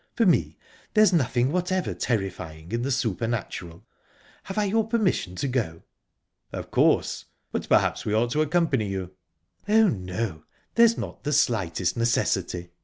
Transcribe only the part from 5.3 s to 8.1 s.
to go?" "Of course but perhaps